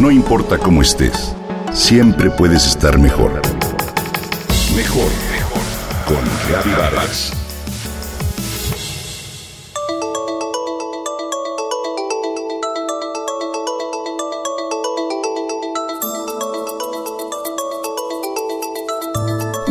No 0.00 0.10
importa 0.10 0.56
cómo 0.56 0.80
estés, 0.80 1.36
siempre 1.74 2.30
puedes 2.30 2.66
estar 2.66 2.98
mejor. 2.98 3.32
Mejor, 4.74 5.10
mejor. 5.30 5.60
Con 6.06 6.74
Vargas. 6.74 7.32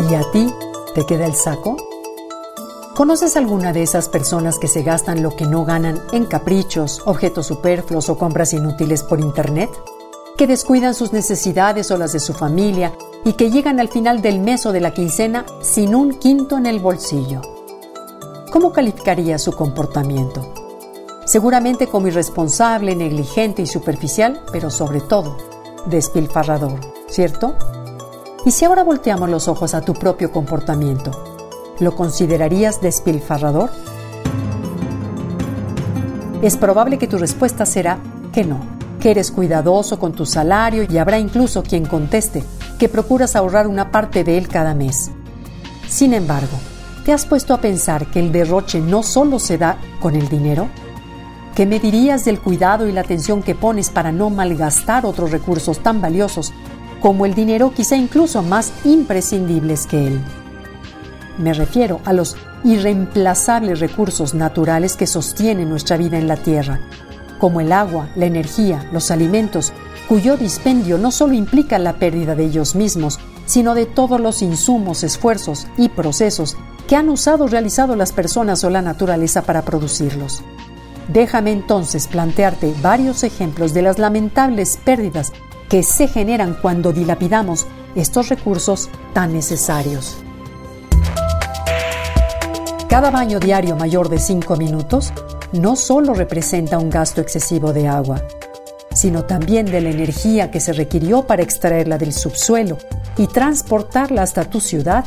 ¿Y 0.07 0.13
a 0.13 0.21
ti 0.31 0.53
te 0.93 1.07
queda 1.07 1.25
el 1.25 1.33
saco? 1.33 1.75
¿Conoces 2.95 3.35
alguna 3.35 3.73
de 3.73 3.81
esas 3.81 4.09
personas 4.09 4.59
que 4.59 4.67
se 4.67 4.83
gastan 4.83 5.23
lo 5.23 5.35
que 5.35 5.47
no 5.47 5.65
ganan 5.65 5.99
en 6.11 6.27
caprichos, 6.27 7.01
objetos 7.05 7.47
superfluos 7.47 8.09
o 8.09 8.17
compras 8.19 8.53
inútiles 8.53 9.01
por 9.01 9.19
Internet? 9.21 9.71
Que 10.39 10.47
descuidan 10.47 10.95
sus 10.95 11.11
necesidades 11.11 11.91
o 11.91 11.97
las 11.97 12.13
de 12.13 12.21
su 12.21 12.33
familia 12.33 12.93
y 13.25 13.33
que 13.33 13.51
llegan 13.51 13.81
al 13.81 13.89
final 13.89 14.21
del 14.21 14.39
mes 14.39 14.65
o 14.65 14.71
de 14.71 14.79
la 14.79 14.93
quincena 14.93 15.45
sin 15.61 15.93
un 15.93 16.17
quinto 16.17 16.57
en 16.57 16.65
el 16.65 16.79
bolsillo. 16.79 17.41
¿Cómo 18.49 18.71
calificaría 18.71 19.37
su 19.37 19.51
comportamiento? 19.51 20.53
Seguramente 21.25 21.87
como 21.87 22.07
irresponsable, 22.07 22.95
negligente 22.95 23.63
y 23.63 23.67
superficial, 23.67 24.41
pero 24.53 24.69
sobre 24.69 25.01
todo, 25.01 25.35
despilfarrador, 25.87 26.79
¿cierto? 27.09 27.55
Y 28.45 28.51
si 28.51 28.63
ahora 28.63 28.83
volteamos 28.83 29.29
los 29.29 29.49
ojos 29.49 29.73
a 29.73 29.81
tu 29.81 29.93
propio 29.93 30.31
comportamiento, 30.31 31.11
¿Lo 31.79 31.95
considerarías 31.95 32.81
despilfarrador? 32.81 33.69
Es 36.41 36.57
probable 36.57 36.97
que 36.97 37.07
tu 37.07 37.17
respuesta 37.17 37.65
será 37.65 37.99
que 38.33 38.43
no, 38.43 38.78
que 38.99 39.11
eres 39.11 39.31
cuidadoso 39.31 39.97
con 39.97 40.13
tu 40.13 40.25
salario 40.25 40.85
y 40.89 40.97
habrá 40.97 41.19
incluso 41.19 41.63
quien 41.63 41.85
conteste 41.85 42.43
que 42.77 42.89
procuras 42.89 43.35
ahorrar 43.35 43.67
una 43.67 43.91
parte 43.91 44.23
de 44.23 44.37
él 44.37 44.47
cada 44.47 44.73
mes. 44.73 45.11
Sin 45.87 46.13
embargo, 46.13 46.57
¿te 47.05 47.13
has 47.13 47.25
puesto 47.25 47.53
a 47.53 47.61
pensar 47.61 48.07
que 48.07 48.19
el 48.19 48.31
derroche 48.31 48.79
no 48.79 49.03
solo 49.03 49.39
se 49.39 49.57
da 49.57 49.77
con 50.01 50.15
el 50.15 50.29
dinero? 50.29 50.67
¿Qué 51.55 51.65
me 51.65 51.79
dirías 51.79 52.25
del 52.25 52.39
cuidado 52.39 52.87
y 52.87 52.91
la 52.91 53.01
atención 53.01 53.41
que 53.41 53.55
pones 53.55 53.89
para 53.89 54.11
no 54.11 54.29
malgastar 54.29 55.05
otros 55.05 55.31
recursos 55.31 55.79
tan 55.79 55.99
valiosos 55.99 56.53
como 57.01 57.25
el 57.25 57.33
dinero, 57.33 57.73
quizá 57.73 57.95
incluso 57.95 58.43
más 58.43 58.71
imprescindibles 58.85 59.87
que 59.87 60.07
él? 60.07 60.19
Me 61.37 61.53
refiero 61.53 62.01
a 62.05 62.13
los 62.13 62.37
irreemplazables 62.63 63.79
recursos 63.79 64.33
naturales 64.33 64.95
que 64.95 65.07
sostienen 65.07 65.69
nuestra 65.69 65.97
vida 65.97 66.17
en 66.17 66.27
la 66.27 66.35
Tierra, 66.37 66.79
como 67.39 67.61
el 67.61 67.71
agua, 67.71 68.09
la 68.15 68.25
energía, 68.25 68.87
los 68.91 69.09
alimentos, 69.09 69.73
cuyo 70.07 70.37
dispendio 70.37 70.97
no 70.97 71.11
solo 71.11 71.33
implica 71.33 71.79
la 71.79 71.93
pérdida 71.97 72.35
de 72.35 72.45
ellos 72.45 72.75
mismos, 72.75 73.19
sino 73.45 73.73
de 73.73 73.87
todos 73.87 74.19
los 74.19 74.43
insumos, 74.43 75.03
esfuerzos 75.03 75.65
y 75.77 75.89
procesos 75.89 76.55
que 76.87 76.95
han 76.95 77.09
usado 77.09 77.45
o 77.45 77.47
realizado 77.47 77.95
las 77.95 78.11
personas 78.11 78.63
o 78.63 78.69
la 78.69 78.81
naturaleza 78.81 79.41
para 79.43 79.63
producirlos. 79.63 80.43
Déjame 81.07 81.51
entonces 81.51 82.07
plantearte 82.07 82.73
varios 82.81 83.23
ejemplos 83.23 83.73
de 83.73 83.81
las 83.81 83.97
lamentables 83.97 84.77
pérdidas 84.83 85.31
que 85.69 85.81
se 85.83 86.07
generan 86.07 86.55
cuando 86.61 86.91
dilapidamos 86.91 87.65
estos 87.95 88.29
recursos 88.29 88.89
tan 89.13 89.33
necesarios. 89.33 90.17
Cada 92.87 93.11
baño 93.11 93.39
diario 93.39 93.75
mayor 93.75 94.09
de 94.09 94.19
5 94.19 94.57
minutos 94.57 95.13
no 95.53 95.75
solo 95.75 96.13
representa 96.13 96.77
un 96.77 96.89
gasto 96.89 97.21
excesivo 97.21 97.73
de 97.73 97.87
agua, 97.87 98.21
sino 98.93 99.25
también 99.25 99.65
de 99.65 99.81
la 99.81 99.89
energía 99.89 100.51
que 100.51 100.59
se 100.59 100.73
requirió 100.73 101.23
para 101.23 101.43
extraerla 101.43 101.97
del 101.97 102.13
subsuelo 102.13 102.77
y 103.17 103.27
transportarla 103.27 104.21
hasta 104.21 104.49
tu 104.49 104.59
ciudad, 104.59 105.05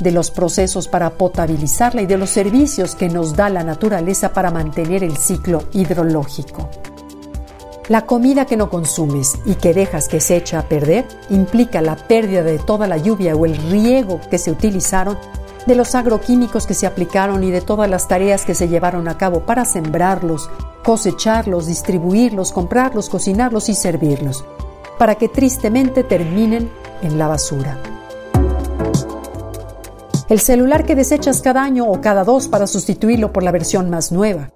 de 0.00 0.10
los 0.10 0.30
procesos 0.30 0.88
para 0.88 1.10
potabilizarla 1.10 2.02
y 2.02 2.06
de 2.06 2.18
los 2.18 2.30
servicios 2.30 2.94
que 2.96 3.08
nos 3.08 3.36
da 3.36 3.48
la 3.48 3.62
naturaleza 3.62 4.32
para 4.32 4.50
mantener 4.50 5.04
el 5.04 5.16
ciclo 5.16 5.64
hidrológico. 5.72 6.68
La 7.88 8.06
comida 8.06 8.46
que 8.46 8.56
no 8.56 8.70
consumes 8.70 9.38
y 9.44 9.54
que 9.56 9.74
dejas 9.74 10.08
que 10.08 10.20
se 10.20 10.36
echa 10.36 10.60
a 10.60 10.68
perder 10.68 11.06
implica 11.30 11.82
la 11.82 11.96
pérdida 11.96 12.42
de 12.42 12.58
toda 12.58 12.86
la 12.86 12.96
lluvia 12.96 13.34
o 13.36 13.44
el 13.44 13.56
riego 13.56 14.20
que 14.30 14.38
se 14.38 14.50
utilizaron 14.50 15.18
de 15.66 15.74
los 15.74 15.94
agroquímicos 15.94 16.66
que 16.66 16.74
se 16.74 16.86
aplicaron 16.86 17.44
y 17.44 17.50
de 17.50 17.60
todas 17.60 17.88
las 17.88 18.08
tareas 18.08 18.44
que 18.44 18.54
se 18.54 18.68
llevaron 18.68 19.08
a 19.08 19.16
cabo 19.16 19.40
para 19.40 19.64
sembrarlos, 19.64 20.50
cosecharlos, 20.84 21.66
distribuirlos, 21.66 22.52
comprarlos, 22.52 23.08
cocinarlos 23.08 23.68
y 23.68 23.74
servirlos, 23.74 24.44
para 24.98 25.14
que 25.14 25.28
tristemente 25.28 26.02
terminen 26.04 26.70
en 27.02 27.18
la 27.18 27.28
basura. 27.28 27.78
El 30.28 30.40
celular 30.40 30.84
que 30.84 30.94
desechas 30.94 31.42
cada 31.42 31.62
año 31.62 31.86
o 31.86 32.00
cada 32.00 32.24
dos 32.24 32.48
para 32.48 32.66
sustituirlo 32.66 33.32
por 33.32 33.42
la 33.42 33.52
versión 33.52 33.90
más 33.90 34.12
nueva 34.12 34.50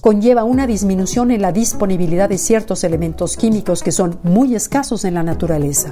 conlleva 0.00 0.42
una 0.42 0.66
disminución 0.66 1.30
en 1.30 1.42
la 1.42 1.52
disponibilidad 1.52 2.28
de 2.28 2.36
ciertos 2.36 2.82
elementos 2.82 3.36
químicos 3.36 3.82
que 3.82 3.92
son 3.92 4.18
muy 4.24 4.54
escasos 4.56 5.04
en 5.04 5.14
la 5.14 5.22
naturaleza 5.22 5.90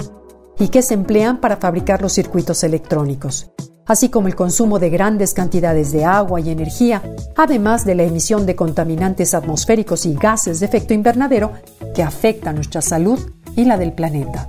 y 0.58 0.68
que 0.68 0.82
se 0.82 0.94
emplean 0.94 1.40
para 1.40 1.58
fabricar 1.58 2.02
los 2.02 2.12
circuitos 2.12 2.64
electrónicos 2.64 3.50
así 3.86 4.08
como 4.08 4.28
el 4.28 4.34
consumo 4.34 4.78
de 4.78 4.90
grandes 4.90 5.34
cantidades 5.34 5.92
de 5.92 6.04
agua 6.04 6.40
y 6.40 6.50
energía, 6.50 7.02
además 7.36 7.84
de 7.84 7.94
la 7.94 8.04
emisión 8.04 8.46
de 8.46 8.56
contaminantes 8.56 9.34
atmosféricos 9.34 10.06
y 10.06 10.14
gases 10.14 10.60
de 10.60 10.66
efecto 10.66 10.94
invernadero 10.94 11.52
que 11.94 12.02
afectan 12.02 12.56
nuestra 12.56 12.82
salud 12.82 13.18
y 13.56 13.64
la 13.64 13.76
del 13.76 13.92
planeta. 13.92 14.48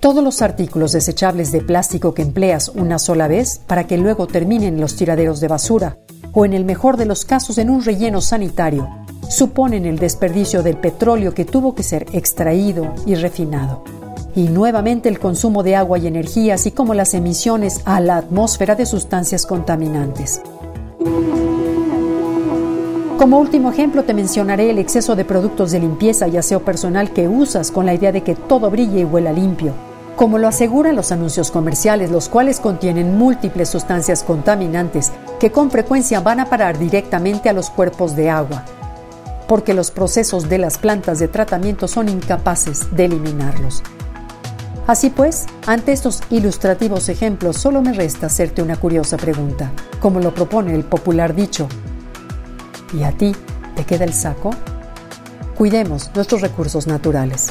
Todos 0.00 0.22
los 0.22 0.42
artículos 0.42 0.92
desechables 0.92 1.50
de 1.50 1.62
plástico 1.62 2.12
que 2.12 2.22
empleas 2.22 2.68
una 2.68 2.98
sola 2.98 3.26
vez 3.26 3.60
para 3.66 3.86
que 3.86 3.96
luego 3.96 4.26
terminen 4.26 4.74
en 4.74 4.80
los 4.80 4.96
tiraderos 4.96 5.40
de 5.40 5.48
basura 5.48 5.96
o 6.32 6.44
en 6.44 6.52
el 6.52 6.64
mejor 6.64 6.96
de 6.96 7.06
los 7.06 7.24
casos 7.24 7.58
en 7.58 7.70
un 7.70 7.82
relleno 7.82 8.20
sanitario 8.20 8.88
suponen 9.30 9.86
el 9.86 9.98
desperdicio 9.98 10.62
del 10.62 10.76
petróleo 10.76 11.32
que 11.32 11.44
tuvo 11.44 11.74
que 11.74 11.82
ser 11.82 12.06
extraído 12.12 12.92
y 13.06 13.14
refinado 13.14 13.82
y 14.34 14.48
nuevamente 14.48 15.08
el 15.08 15.18
consumo 15.18 15.62
de 15.62 15.76
agua 15.76 15.98
y 15.98 16.06
energía, 16.06 16.54
así 16.54 16.70
como 16.70 16.94
las 16.94 17.14
emisiones 17.14 17.80
a 17.84 18.00
la 18.00 18.16
atmósfera 18.16 18.74
de 18.74 18.86
sustancias 18.86 19.46
contaminantes. 19.46 20.40
Como 23.18 23.38
último 23.38 23.70
ejemplo 23.70 24.02
te 24.04 24.12
mencionaré 24.12 24.70
el 24.70 24.78
exceso 24.78 25.16
de 25.16 25.24
productos 25.24 25.70
de 25.70 25.80
limpieza 25.80 26.28
y 26.28 26.36
aseo 26.36 26.64
personal 26.64 27.12
que 27.12 27.28
usas 27.28 27.70
con 27.70 27.86
la 27.86 27.94
idea 27.94 28.12
de 28.12 28.22
que 28.22 28.34
todo 28.34 28.70
brille 28.70 29.00
y 29.00 29.04
huela 29.04 29.32
limpio, 29.32 29.72
como 30.16 30.38
lo 30.38 30.48
aseguran 30.48 30.96
los 30.96 31.12
anuncios 31.12 31.50
comerciales, 31.50 32.10
los 32.10 32.28
cuales 32.28 32.60
contienen 32.60 33.16
múltiples 33.16 33.68
sustancias 33.68 34.24
contaminantes 34.24 35.12
que 35.40 35.52
con 35.52 35.70
frecuencia 35.70 36.20
van 36.20 36.40
a 36.40 36.46
parar 36.46 36.78
directamente 36.78 37.48
a 37.48 37.52
los 37.52 37.70
cuerpos 37.70 38.14
de 38.14 38.30
agua, 38.30 38.64
porque 39.48 39.74
los 39.74 39.90
procesos 39.90 40.48
de 40.48 40.58
las 40.58 40.76
plantas 40.76 41.18
de 41.18 41.28
tratamiento 41.28 41.88
son 41.88 42.08
incapaces 42.08 42.94
de 42.94 43.06
eliminarlos. 43.06 43.82
Así 44.86 45.08
pues, 45.08 45.46
ante 45.66 45.92
estos 45.92 46.22
ilustrativos 46.28 47.08
ejemplos, 47.08 47.56
solo 47.56 47.80
me 47.80 47.94
resta 47.94 48.26
hacerte 48.26 48.60
una 48.60 48.76
curiosa 48.76 49.16
pregunta, 49.16 49.72
como 49.98 50.20
lo 50.20 50.34
propone 50.34 50.74
el 50.74 50.84
popular 50.84 51.34
dicho. 51.34 51.68
¿Y 52.92 53.02
a 53.02 53.12
ti 53.12 53.34
te 53.76 53.84
queda 53.84 54.04
el 54.04 54.12
saco? 54.12 54.50
Cuidemos 55.56 56.10
nuestros 56.14 56.42
recursos 56.42 56.86
naturales. 56.86 57.48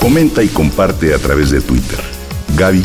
Comenta 0.00 0.42
y 0.42 0.48
comparte 0.48 1.14
a 1.14 1.18
través 1.18 1.50
de 1.50 1.60
Twitter. 1.60 2.00
Gaby 2.56 2.84